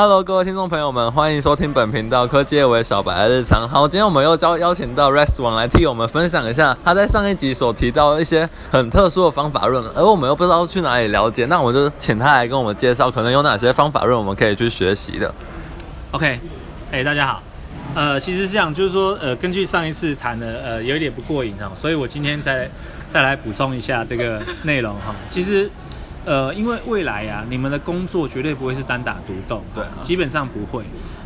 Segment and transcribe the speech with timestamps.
[0.00, 3.68] Hello，各位听众朋友们，欢迎收听本频道科技为小白的日常。
[3.68, 15.34] 好，今天我们又邀邀请到 Rest 王来替我们分享一下他在上一集所提到一些很特殊的方法论，而我们又不知道去哪里了解，那我就请他来跟我们介绍，可能有哪些方法论我们可以去学习的。
[16.12, 16.38] OK，
[16.92, 17.42] 哎、大家好。
[17.96, 22.70] 呃，其实是这样，就是说，呃，根据上一次谈的，呃，有一点不过瘾哈，所以我今天再
[23.08, 25.12] 再来补充一下这个内容哈。
[25.28, 25.68] 其实，
[26.28, 30.84] 呃，因为未来啊，你们的工作绝对不会是单打独斗，对啊基本上不会。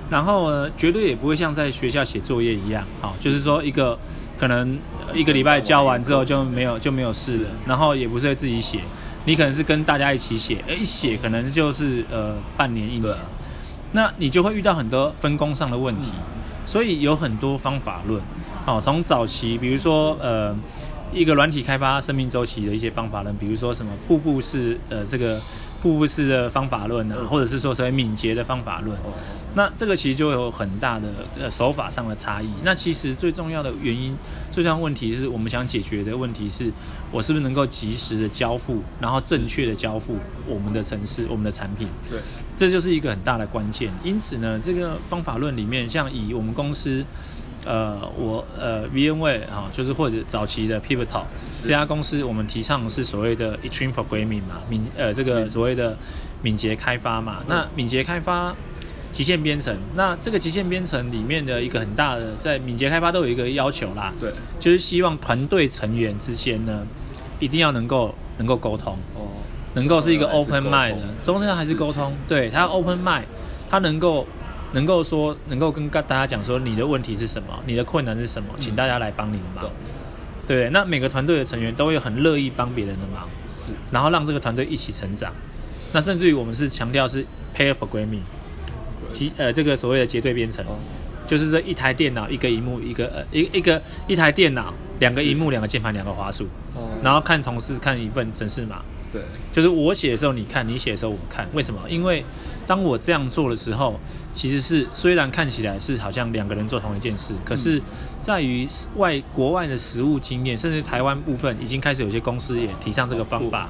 [0.09, 3.99] 然后呢，绝对也不会像在学校写作业一样，好，就是说一个
[4.39, 8.81] 可能呃一个礼拜教完之后就没有就没有事了，然后也不是会自己写，
[9.25, 13.19] 你可能是跟大家一起写，呃一写可能就是呃半年一年对啊，
[13.93, 16.13] 那你就会遇到很多分工上的问题，
[16.67, 18.21] 所以有很多方法论，
[18.67, 20.55] 好，从早期比如说呃
[21.13, 25.41] 一个软体开发生命周期的一些方法论，比如说什么瀑布式呃这个
[25.83, 28.97] 瀑布式的方法论啊，或者是说所谓敏捷的方法论，
[29.55, 32.49] 那这个其实就有很大的呃手法上的差异。
[32.63, 34.17] 那其实最重要的原因，
[34.51, 36.73] 最重要的问题是我们想解决的问题是，
[37.11, 41.87] 我是不是能够及时的交付，然后正确的交付我们的城市、我们的产品。
[42.09, 42.19] 对，
[42.57, 43.91] 这就是一个很大的关键。
[44.03, 47.05] 因此呢，这个方法论里面，像以我们公司，
[47.65, 51.25] 呃，我呃 VMware 哈、就是或者早期的 Pivotal
[51.63, 55.97] 这家公司，我们提倡的是所谓的 Extreme Programming 嘛，敏呃这个所谓的
[56.43, 57.43] 敏捷开发嘛。
[57.49, 58.55] 那敏捷开发。
[59.13, 66.81] 极限编程，那这个极限编程里面的一个很大的，在敏捷开发都有一个要求啦，对，就是希望团队成员之间呢，
[67.39, 69.29] 一定要能够能够沟通，哦，
[69.75, 73.25] 能够是一个 open mind 的，中间还是沟通，对他 open mind，
[73.69, 74.27] 他能够
[74.73, 79.65] 能够说能够跟大家讲说你的问题是什么，你的困难是什么，请大家来帮你的忙。
[79.65, 79.71] 懂，
[80.47, 83.73] 对，那每个团队的成员都会很乐意帮别人的忙，是。
[83.91, 85.33] 然后让这个团队一起成长，
[85.93, 87.25] 那甚至于我们是强调是
[87.57, 88.21] pair programming，
[89.13, 90.65] 即呃这个所谓的结对编程。
[90.67, 90.77] 哦。
[91.25, 98.83] 就是这一台电脑一个荧幕一个呃一一个一台电脑两个荧幕两个键盘两个滑鼠，哦，然后看同事看一份程式码，
[99.13, 99.23] 对，
[99.53, 101.47] 就是我写的时候你看，你写的时候我看。
[101.55, 101.81] 为什么？
[101.89, 102.23] 因为
[102.67, 103.99] 当我这样做的时候，
[104.33, 107.81] 其实是虽然看起来是好像两个人做同一件事，可是
[108.23, 108.67] 在于
[108.97, 113.69] 外国外的实务经验，甚至台湾部分已经开始有些公司也提倡这个方法。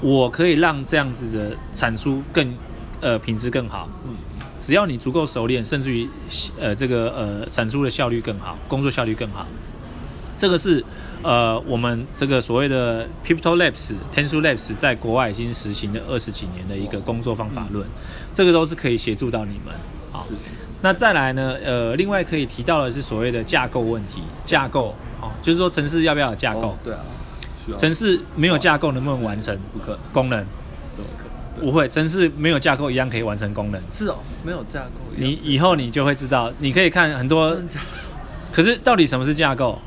[0.00, 2.54] 我可以让这样子的产出更
[3.00, 4.14] 呃品质更好，嗯，
[4.58, 6.08] 只要你足够熟练，甚至于
[6.60, 9.46] 呃这个呃产出的效率更好，工作效率更好。
[10.36, 10.84] 这个是
[11.22, 17.86] 呃我们这个所谓的 Pivotal Labs、Tensor Labs 在国外已经实行了二十几年的一个工作方法论，
[18.32, 19.74] 这个都是可以协助到你们。
[20.12, 20.26] 好，
[20.82, 27.00] 那再来呢，呃，另外可以提到的是所谓的架构问题，架构哦，就是说城市要不要有架构哦，对啊，
[27.76, 30.38] 城市没有架构能不能完成不可能，功能？
[30.94, 31.66] 怎么可能？
[31.66, 33.82] 不会，城市没有架构一样可以完成功能。
[33.92, 37.56] 是哦，没有架构，你以后你就会知道，你可以看很多
[38.52, 39.78] 可是到底什么是架构，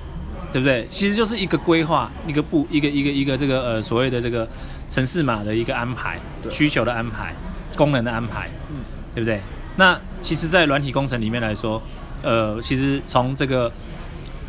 [0.51, 0.85] 对不对？
[0.87, 4.47] 其实就是一个规划，一个步，一个一个一个这个呃所谓的这个
[4.89, 7.33] 城市码的一个安排，需求的安排，
[7.75, 8.77] 功能的安排，嗯，
[9.13, 9.39] 对不对？
[9.75, 11.81] 那其实，在软体工程里面来说，
[12.21, 13.71] 呃，其实从这个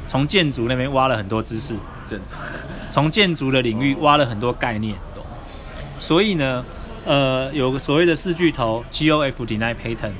[0.08, 1.74] 从建筑那边挖了很多知识，
[2.08, 2.34] 建筑，
[2.90, 5.22] 从建筑的领域挖了很多概念，懂，
[6.00, 6.64] 所以呢，
[7.04, 10.12] 呃，有个所谓的四巨头 GOF Deny Pattern，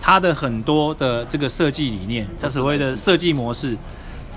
[0.00, 3.76] 它的很多的这个设计理念，它所谓的设计模式，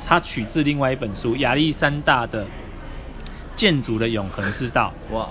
[0.10, 2.44] 它取自另外一本书亚历山大的
[3.56, 4.92] 《建筑的永恒之道》。
[5.14, 5.30] 哇，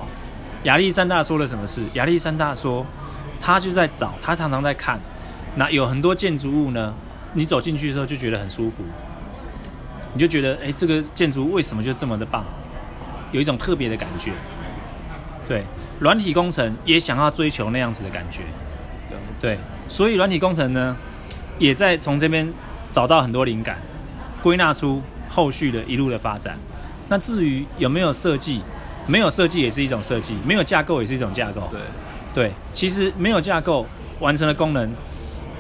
[0.63, 1.83] 亚历山大说了什么事？
[1.95, 2.87] 亚历山大说，
[3.41, 5.01] 他就在找，他常常在看，
[5.57, 6.95] 那有很多建筑物呢，
[7.33, 8.85] 你走进去的时候就觉得很舒服，
[10.15, 12.45] 你就觉得，哎，这个建筑物为什么就这么的棒？
[13.33, 14.31] 有一种特别的感觉。
[15.49, 15.65] 对，
[15.99, 18.43] 软体工程也想要追求那样子的感觉。
[19.41, 20.97] 对，所以软体工程呢，
[21.59, 22.49] 也在从这边
[22.93, 23.79] 找到很多灵感，
[24.43, 26.59] 归纳出后续的一路的发展。
[27.09, 28.61] 那至于有没有设计，
[29.07, 31.69] 没有设计也是一种设计，没有架构也是一种架构。
[31.71, 31.81] 对，
[32.35, 33.87] 对，其实没有架构
[34.21, 34.93] 完成的功能，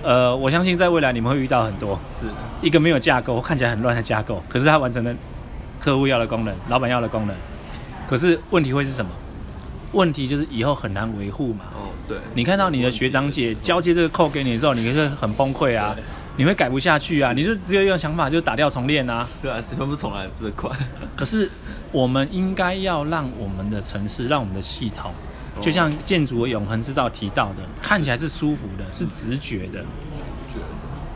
[0.02, 2.26] 呃，我相信在未来你们会遇到很多是，
[2.60, 5.14] 一个没有架构，看起来很乱的架构，可是它完成了
[5.80, 7.34] 客户要的功能，老板要的功能。
[8.06, 9.10] 可是问题会是什么？
[9.92, 11.64] 问题就是以后很难维护嘛。
[11.74, 16.04] 哦，对，你看到你的学长姐交接这个扣给你的时候，你是很崩溃啊对，
[16.38, 19.28] 你会改不下去啊，你就只有一种想法，就是打掉重练啊。
[19.42, 20.70] 对啊，全部重来不是快，
[21.16, 21.50] 可是
[21.90, 25.10] 我们应该要让我们的城市，让我们的系统，
[25.60, 29.04] 就像建筑的永恒之道提到的，看起来是舒服的，是。
[29.06, 29.80] 直觉的，
[30.48, 30.64] 直觉的。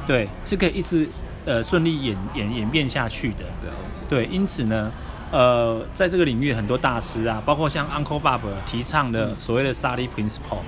[0.05, 1.09] 对，是可以一直
[1.45, 3.45] 呃顺利演演演变下去的。
[4.09, 4.91] 对，因此呢，
[5.31, 10.65] 呃，在这个领域很多大师啊，包括像 Uncle Bob 提倡的所谓的 Sally Principle，哦，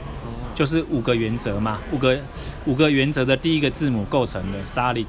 [0.54, 2.18] 就是五个原则嘛，五个
[2.66, 5.06] 五个原则的第一个字母构成的 solid。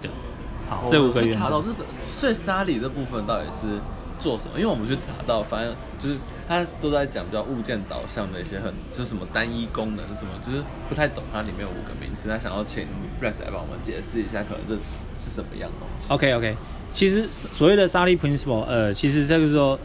[0.67, 1.37] 好，这五个原则。
[1.37, 1.85] 查到这个，
[2.19, 3.79] 所以沙里这部分到底是
[4.19, 4.51] 做什么？
[4.55, 12.27] 因为我们去查到，反正就是他都在讲比较物件导向的一些很，就是什么单一功能什么，就是不太懂它里面有五个名词。
[12.27, 12.83] 他想要请
[13.21, 14.75] Rex 来帮我们解释一下，可能这
[15.17, 16.11] 是什么样的东西。
[16.11, 16.57] OK OK，
[16.91, 19.79] 其实所谓的 Sally Principle，呃，其实这个说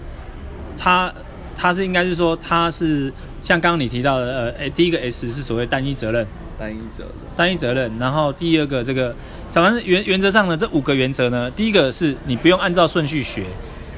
[0.79, 1.13] 它
[1.55, 3.13] 它是应该是说它是
[3.43, 6.27] 像刚刚你提到的，呃，诶，第一个 S 是所谓单一责任，
[6.59, 9.15] 单一责任，单一责任，然后第二个这个，
[9.51, 13.45] 反正原原则上呢，这五个原则呢，第一个是你不用按照顺序学，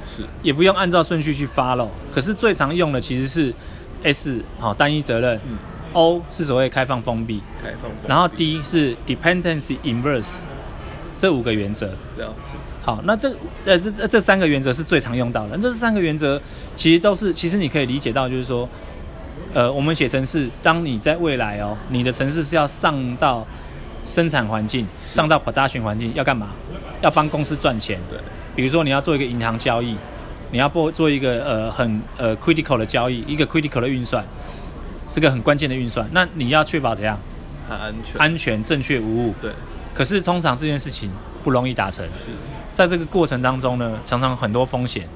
[0.04, 0.22] 是。
[0.42, 3.52] 也不用按照顺序去 follow，可是最常用的其实是
[4.02, 5.56] S 好、单一责任、嗯。
[5.94, 10.44] O 是所谓开放封闭，开放封闭，然后 D 是 dependency inverse，
[11.18, 11.88] 这五个原则。
[12.16, 13.30] 了解，好，那这
[13.62, 15.56] 这这这这三个原则是最常用到的。
[15.56, 16.40] 这三个原则
[16.74, 18.68] 其实都是，其实你可以理解到，就是说，
[19.54, 23.46] 呃，我们写程式，当你在未来哦，你的程式是要上到
[24.04, 26.48] 生产环境，上到 production 环境，要干嘛？
[27.00, 28.00] 要帮公司赚钱。
[28.10, 28.18] 对，
[28.56, 29.96] 比如说你要做一个银行交易，
[30.50, 34.24] 你要做做一个呃很呃 critical 的交易，一个 critical 的运算，
[35.12, 37.16] 这个很关键的运算，那你要确保怎样？
[37.68, 39.34] 很安全，安全、正确、无误。
[39.40, 39.52] 对，
[39.94, 41.08] 可是通常这件事情
[41.44, 42.04] 不容易达成。
[42.06, 42.32] 是
[42.72, 45.06] 在这个过程当中呢，常常很多风险。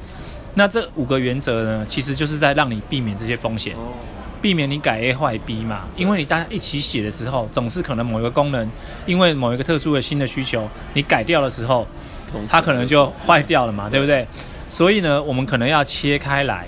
[0.54, 3.92] 那这五个原则呢，其实就是在让你避免这些风险，哦，
[4.40, 5.80] 避免你改 A 坏 B 嘛。
[5.96, 8.70] 因为你大家一起写的时候，总是可能某一个功能，
[9.04, 11.86] 因为某一个特殊的新的需求，你改掉的时候，
[12.48, 14.26] 它可能就坏掉了嘛，对不对？
[14.68, 16.66] 所以呢，我们可能要切开来，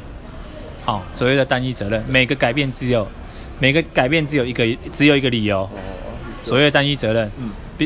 [0.84, 3.06] 好、所谓的单一责任，每个改变只有
[3.58, 5.70] 每个改变只有一个只有一个理由，哦，
[6.42, 7.30] 所谓的单一责任。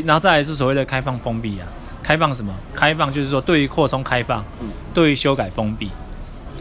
[0.04, 1.68] 然后再来是所谓的开放封闭啊，
[2.02, 2.54] 开放什么？
[2.74, 5.90] 开放就是说对于扩充开放，嗯对于修改封闭，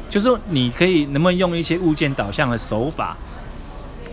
[0.10, 3.18] 就是说你可以能不能用一些物件导向的手法，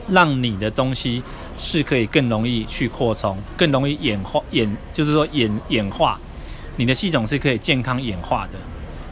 [0.08, 1.22] 让你的东西
[1.56, 6.18] 是可以更容易去扩充，更容易演化演，就是说演演化，
[6.76, 8.58] 你的系统是可以健康演化的。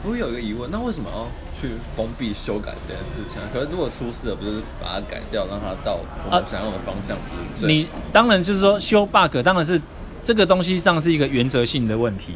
[0.03, 1.27] 我有一个疑问，那为什么要
[1.59, 3.47] 去封闭修改这件事情啊？
[3.51, 7.17] 可是如果出事了，不就是把它改掉，让它到我们想要的方向？
[7.55, 9.81] 不是你当然就是说修 bug，当然是
[10.27, 12.33] 这个东西上是一个原则性的问题。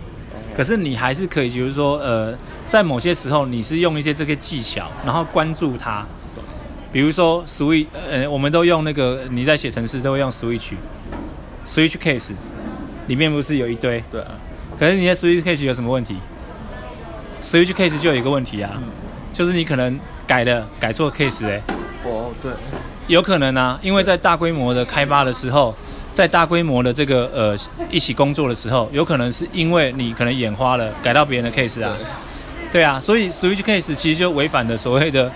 [0.55, 2.33] 可是你还是可以，比如说，呃，
[2.65, 6.05] 在某些时候你是用一些这个技巧，然后关注它。
[6.93, 12.31] 比如说 switch，呃，我们都用那个你在写程式都会用 switch，switch case
[13.07, 14.01] 里面不是有一堆？
[14.09, 14.27] 对啊，
[14.79, 16.15] 可是你的 switch case 有什么问题
[17.43, 18.81] ？switch case 就有一个问题啊，
[19.33, 21.61] 就是你可能改了改错 case 哎、
[22.05, 22.53] 哦对，
[23.07, 25.75] 有可能啊，因为在大规模的开发的时候，
[26.13, 27.57] 在大规模的这个呃
[27.89, 31.95] 一起工作的时候，有可能是因为你可能眼花了，改到别人的 case 啊，
[32.71, 35.31] 对啊，所以 switch case 其实就违反了所谓的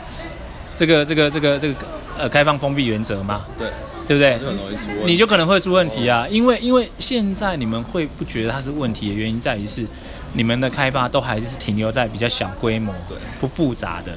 [0.74, 1.76] 这个这个这个这个
[2.18, 3.68] 呃开放封闭原则嘛，对，
[4.08, 4.48] 对不对就？
[4.48, 5.04] 很容易出问题。
[5.06, 9.86] 你就可能会出问题啊，因为因为现在你们会不觉得它是问题的原因在于是
[10.34, 14.12] 你们的开发都还是停留在比较小规模、对不复杂的。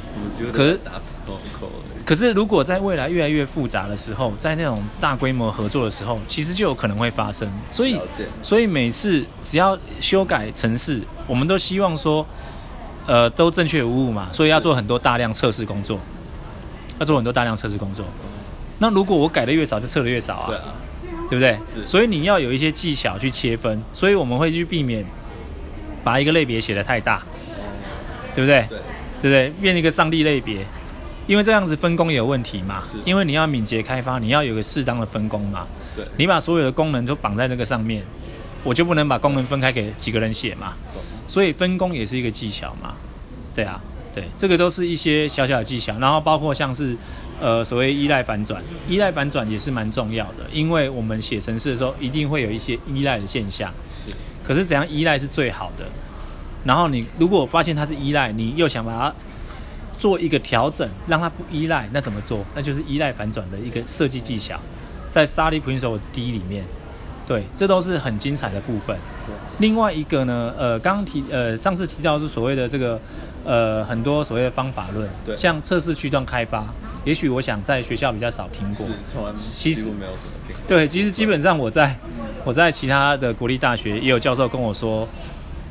[0.52, 7.46] 可是打普通口而已可是，如果在未来越来越复杂的时候，在那种大规模合作的时候，其实就有可能会发生。
[7.70, 8.00] 所以
[8.40, 12.26] 所以每次只要修改程式，我们都希望说，
[13.06, 14.30] 呃，都正确无误嘛。
[14.32, 16.00] 所以要做很多大量测试工作，
[16.98, 18.06] 要做很多大量测试工作。
[18.78, 20.64] 那如果我改的越少，就测的越少啊，对啊，
[21.28, 21.58] 对不对？
[21.70, 25.04] 是所以你要有一些技巧去切分，所以我们会去避免
[26.02, 27.22] 把一个类别写的太大，
[28.34, 28.64] 对不对？
[28.70, 28.78] 对，
[29.20, 29.52] 对不对？
[29.60, 30.64] 变一个上帝类别，
[31.28, 32.98] 因为这样子分工有问题嘛是。
[33.04, 35.68] 因为你要敏捷开发，你要有个适当的分工嘛。
[35.94, 38.02] 对你把所有的功能都绑在那个上面，
[38.64, 40.72] 我就不能把功能分开给几个人写嘛。
[41.28, 42.94] 所以分工也是一个技巧嘛。
[43.54, 43.80] 对啊，
[44.14, 46.96] 对，这个都是一些小小的技巧，然后包括像是
[47.40, 53.70] 呃所谓依赖反转，依赖反转也是蛮重要的，因为我们写程式的时候一定会有一些依赖的现象。
[54.06, 55.84] 是可是怎样依赖是最好的？
[56.64, 59.14] 然后你如果发现它是依赖，你又想把它
[59.98, 62.44] 做一个调整，让它不依赖，那怎么做？
[62.54, 64.58] 那就是依赖反转的一个设计技巧，
[65.10, 66.64] 在 Sally Principle D 里面，
[67.26, 68.96] 对，这都是很精彩的部分。
[69.58, 72.98] 另外一个呢，呃，刚刚提呃上次提到是所谓的这个
[73.44, 76.64] 呃很多所谓的方法论，对像测试驱动开发，
[77.04, 80.64] 也许我想在学校比较少听过是，，从来其实没有什么听过。
[80.68, 81.98] 对，其实基本上我在
[82.44, 85.06] 我在其他的国立大学也有教授跟我说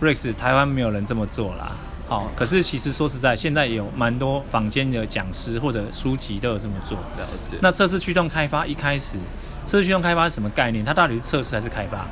[0.02, 1.78] ，Rex 台湾没有人这么做啦。
[2.08, 6.98] 好、可是其实说实在，现在也有蛮多坊间的讲师或者书籍都有这么做。
[6.98, 9.18] 了解，那测试驱动开发一开始，
[9.66, 10.86] 测试驱动开发是什么概念？
[10.86, 12.08] 它到底是测试还是开发？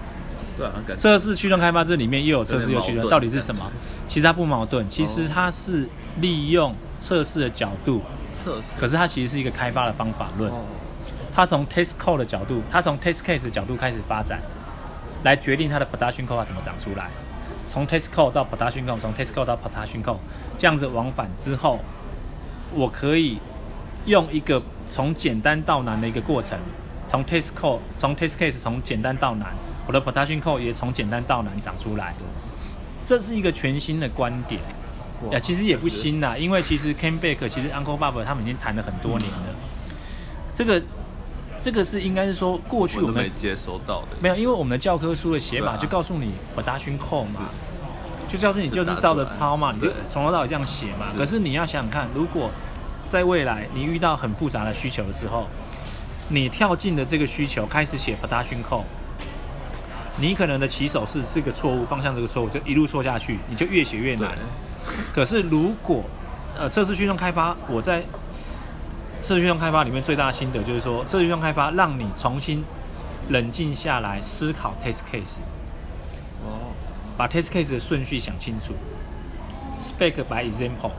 [0.57, 3.71] 对啊，测试驱动开发这里面又有测试又有驱动，到底是什么？
[4.07, 5.87] 其实它不矛盾，其实它是
[6.19, 8.01] 利用测试的角度，
[8.43, 10.51] 测试可是它其实是一个开发的方法论。
[10.51, 10.63] 哦，
[11.33, 14.41] 他从 test code 的角度，它从 test case 的角度开始发展，
[15.23, 17.09] 来决定它的 production code 怎么长出来。
[17.65, 20.17] 从 test code 到 production code，从 test code 到 production code，
[20.57, 21.79] 这样子往返之后，
[22.73, 23.39] 我可以
[24.05, 26.57] 用一个从简单到难的一个过程，
[27.07, 29.49] 从 test code，从 test case 从简单到难，
[29.87, 32.13] 我的 production code 也从简单到难长出来。
[33.03, 34.61] 这是一个全新的观点。
[35.31, 39.55] 呀，其实也不新啦，因为其实 Ken Beck 其实 Uncle Bob 他们已经谈了很多年了。
[40.53, 40.81] 这个
[41.59, 47.41] 这个是应该是说过去我们没接收到的，没有，因为我们的教科书的写法就告诉你我达勋扣嘛，
[48.27, 51.05] 就告诉你就是照着抄嘛，你就从头到尾这样写嘛。
[51.17, 52.51] 可是你要想想看，如果
[53.07, 55.47] 在未来你遇到很复杂的需求的时候，
[56.29, 58.83] 你跳进的这个需求开始写不达勋扣，
[60.17, 64.37] 你可能的起手是这个错误，方向这个错误，就一路错下去，你就越写越难。
[65.13, 66.03] 可是如果
[66.57, 68.03] 呃测试驱动开发，我在
[69.25, 72.63] 测试驱动开发里面最大的心得就是说，测试驱动开发让你重新
[73.29, 75.37] 冷静下来思考 test case，
[76.43, 76.69] 哦，
[77.17, 78.73] 把 test case 的顺序想清楚
[79.79, 80.91] ，spec by example，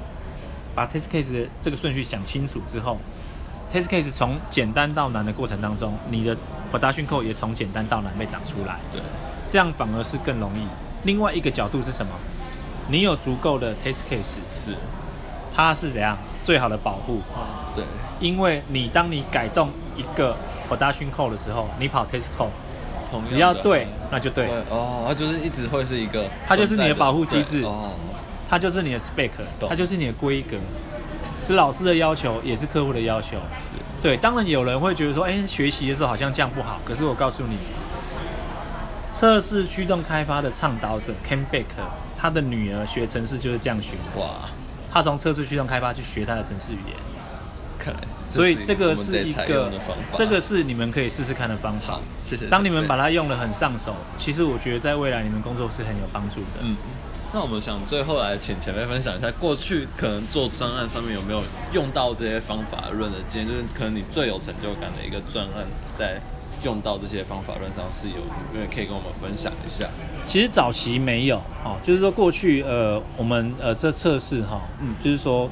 [0.75, 2.99] 把 test case 的这个顺序想清楚之后
[3.73, 6.37] ，test case 从简单到难的过程当中，你的
[6.73, 9.01] production code 也从简单到难被长出来，对，
[9.47, 10.67] 这样反而是更容易。
[11.05, 12.11] 另外一个角度是什么？
[12.89, 14.75] 你有足够的 test case 是，
[15.55, 16.19] 它是怎样？
[16.43, 17.21] 最好的保护。
[17.33, 17.71] 啊？
[17.73, 17.85] 对，
[18.21, 20.37] 因为你当你改动一个
[20.69, 22.51] production code 的时候，你跑 test code，
[23.29, 24.49] 只要对那就对。
[24.71, 27.63] 哦，它就是一直会是一个，它就是你的保护机制。
[27.63, 27.93] 哦，
[28.49, 29.31] 它就是你的 spec，
[29.69, 30.57] 它就是你的规格，
[31.43, 33.75] 是老师的要求，也是客户的要求，是。
[34.01, 34.17] 对。
[34.17, 37.57] 当然有人会觉得说，哎，学习的时候好像这样不好，可是我告诉你，
[39.11, 41.65] 测试驱动开发的倡导者 Ken Beck。
[42.19, 44.27] 他的女儿学程式就是这样学哇！
[44.91, 46.97] 他从测试驱动开发去学他的程式语言，
[47.87, 49.71] 看来，所以这个是一个，
[50.13, 52.01] 这个是你们可以试试看的方法。
[52.29, 52.47] 谢谢。
[52.47, 56.63] 当你们把它用的很上手，其实我觉得在未来你们工作是很有帮助的。
[56.63, 56.77] 嗯，
[57.33, 61.41] 那我们想最后来请前辈分享一下，过去可能做专案上面有没有
[61.73, 65.65] 用到这些方法论的经验，就是可能你最有成就感的一个专案
[65.97, 66.21] 在。
[66.65, 68.17] 用到这些方法论上是有，
[68.53, 69.87] 因为可以跟我们分享一下。
[70.25, 75.49] 其实早期没有哦，就是说过去呃，我们呃这测试哈，嗯，就是说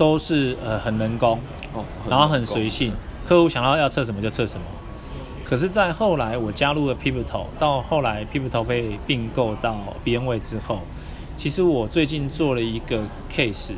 [0.00, 1.38] 都是呃很人工
[1.74, 2.90] 哦，然后很随性，
[3.26, 4.64] 客户想到要测什么就测什么。
[5.44, 10.80] 可是，在后来我加入了 Pivotal，到后来 Pivotal 被并购到 B N 位之后，
[11.36, 13.72] 其实我最近做了一个 case，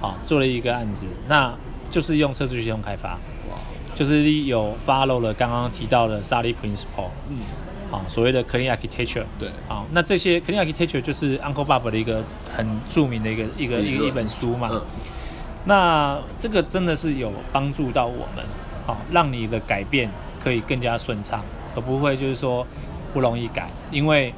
[0.00, 1.54] 好，做了一个案子，那
[1.90, 3.18] 就是用测试系统开发。
[3.94, 7.36] 就是有 follow 了刚刚提到的 Sally Principle，嗯，
[7.90, 12.24] 好，所谓的 Clean Architecture，对，好，那这些 Clean Architecture 就是 Uncle Bob 的一个
[12.56, 14.70] 很著名的一个一个一个一本书嘛，
[15.64, 18.44] 那这个真的是有帮助到我们，
[18.86, 20.10] 好，让你的改变
[20.42, 21.42] 可以更加顺畅，
[21.76, 22.66] 而不会就是说
[23.12, 24.34] 不容易改，因为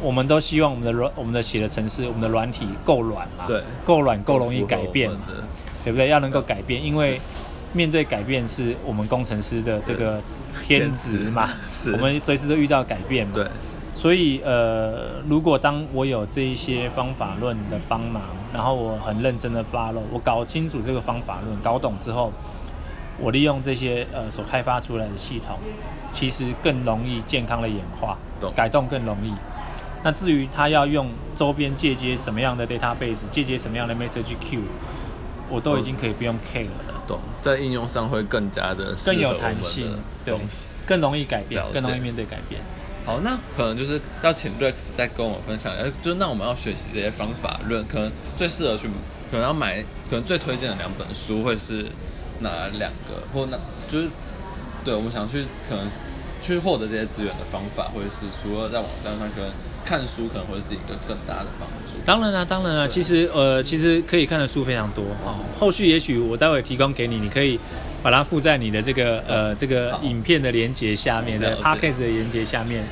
[0.00, 5.18] 我们都希望我们的软我们的写的程式，我们的软体够软嘛，对，够软够容易改变嘛，
[5.82, 6.08] 对不对？
[6.08, 7.20] 要能够改变，因为
[7.72, 10.20] 面对改变是我们工程师的这个
[10.62, 11.48] 天职嘛？
[11.72, 13.32] 是，我们随时都遇到改变嘛？
[13.34, 13.48] 对。
[13.98, 18.22] 所以呃，如果当我有这一些方法论的帮忙，
[18.54, 22.32] 然后我很认真的 follow，我搞清楚这个方法论，搞懂之后，
[23.18, 25.58] 我利用这些呃所开发出来的系统，
[26.12, 28.16] 其实更容易健康的演化，
[28.54, 29.32] 改动更容易。
[30.04, 34.60] 那至于他要用周边借接什么样的 database，借接什么样的 message queue，
[35.50, 36.94] 我都已经可以不用 care 了。
[37.08, 39.90] 懂在应用上会更加的更有弹性，
[40.24, 40.38] 对，
[40.86, 42.62] 更容易改变，更容易面对改变。
[43.08, 48.86] 好，那可能就是要请 Rex 再跟我分享，哎，就那我们要学习这些方法论，可能最适合去，
[49.30, 51.86] 可能要买，可能最推荐的两本书会是
[52.40, 53.56] 哪两个，或那
[53.90, 54.10] 就是，
[54.84, 55.90] 对我们想去可能
[56.42, 59.50] 去获得这些资源的方法，或者是除了在网站上可能。
[59.84, 61.94] 看书可能会是一个更大的帮助。
[62.04, 65.40] 当然啊，当然啊，其实呃，其实可以看的书非常多啊。
[65.58, 67.58] 后续也许我待会提供给你，你可以
[68.02, 72.84] 把它附在你的这个呃这个影片的连接下面的 podcast 的连接下面。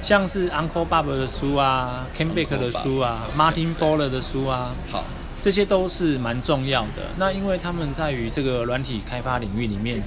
[0.00, 5.04] 像是 Uncle Bob 的书啊，Ken Beck 的书啊，Martin Fowler 的书啊，好，
[5.40, 7.02] 这些都是蛮重要的。
[7.16, 10.02] 那因为他们在于这个软体开发领域里面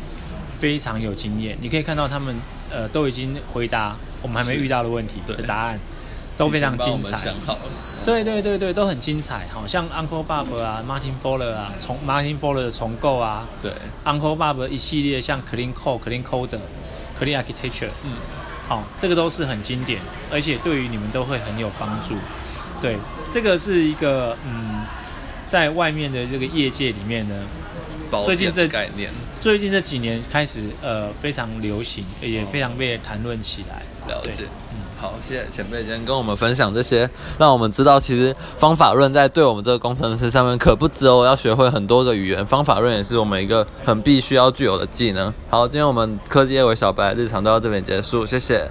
[0.58, 2.36] 非常有经验，你可以看到他们
[2.72, 5.80] 呃都已经回答我们还没遇到的问题的答案。
[6.38, 7.32] 都非常精彩，
[8.06, 9.48] 对对对对，都很精彩。
[9.54, 13.72] 好像 Uncle Bob 啊，Martin Fowler 啊，重 Martin Fowler 的重构啊，对
[14.04, 16.58] ，Uncle Bob 一系列像 Clean Code、Clean Code、
[17.20, 18.14] Clean Architecture，嗯，
[18.68, 20.00] 好，这个都是很经典，
[20.32, 22.16] 而且对于你们都会很有帮助。
[22.82, 22.98] 对，
[23.32, 24.84] 这个是一个嗯，
[25.48, 27.44] 在外面的这个业界里面呢，
[28.26, 33.84] 最近这概念，最近这几年开始呃非常流行，也非常被谈论起来。
[34.08, 45.34] 了解，嗯，好，谢谢前辈今天跟我们分享这些，让我们知道其实方法论在对我们这个工程师上面可不止哦要学会很多个语言，方法论也是我们一个很必须要具有的技能。
[45.50, 48.70] 好，今天我们科技业为小白日常都到这边结束，谢谢。